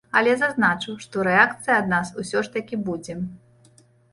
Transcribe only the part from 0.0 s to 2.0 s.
Але зазначу, што рэакцыя ад